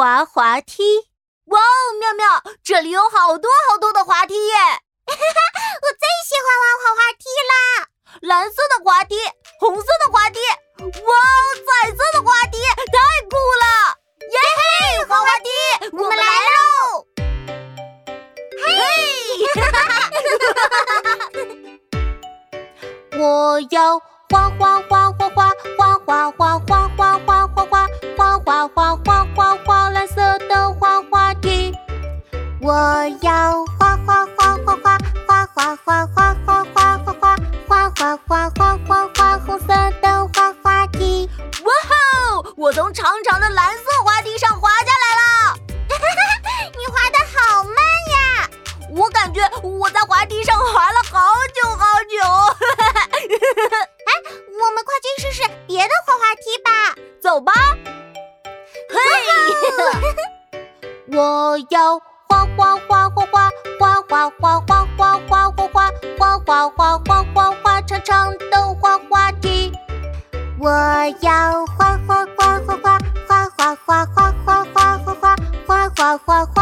[0.00, 1.10] 滑滑梯。
[1.44, 4.54] 哇哦，妙妙，这里有好多好多的滑梯耶！
[4.56, 7.52] 哈 哈我最喜欢玩滑滑梯啦！
[8.22, 9.14] 蓝色的滑梯，
[9.58, 10.40] 红色的滑梯，
[10.80, 10.96] 哇哦，
[11.66, 12.96] 彩色的滑梯，太
[13.28, 13.66] 酷了！
[14.30, 15.50] 耶嘿，滑滑梯，
[15.92, 17.04] 我们来喽！
[18.64, 18.72] 嘿，
[19.60, 20.00] 哈哈哈
[21.04, 21.28] 哈哈！
[23.20, 23.98] 我要
[24.30, 27.84] 滑滑滑滑滑滑滑滑滑滑滑滑滑
[28.16, 28.96] 滑滑滑
[32.70, 32.76] 我
[33.22, 37.34] 要滑滑滑滑滑滑滑滑滑滑滑滑滑
[37.66, 39.66] 滑滑滑滑滑滑红色
[40.00, 41.28] 的滑滑梯。
[41.64, 41.72] 哇
[42.30, 42.46] 哦！
[42.56, 45.58] 我从长长的蓝色滑梯上滑下来了。
[46.78, 48.48] 你滑的好慢呀！
[48.94, 52.22] 我感觉我在滑梯上滑了好久好久。
[54.06, 54.12] 哎，
[54.62, 56.94] 我们快去试试别的滑滑梯吧。
[57.20, 57.52] 走吧。
[58.88, 58.96] 嘿，
[61.16, 62.00] 我要。
[62.60, 69.72] 花花花花花花花花花花花花花花花花花花长长的花花梯。
[70.58, 70.68] 我
[71.22, 76.59] 要花花花花花花花花花花花花花花花。